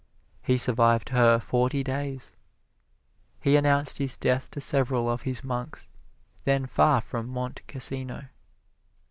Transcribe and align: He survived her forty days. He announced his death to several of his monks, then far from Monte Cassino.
He 0.41 0.57
survived 0.57 1.09
her 1.09 1.37
forty 1.39 1.83
days. 1.83 2.35
He 3.39 3.55
announced 3.55 3.99
his 3.99 4.17
death 4.17 4.49
to 4.49 4.59
several 4.59 5.07
of 5.07 5.21
his 5.29 5.43
monks, 5.43 5.89
then 6.43 6.65
far 6.65 7.01
from 7.01 7.29
Monte 7.29 7.61
Cassino. 7.67 8.25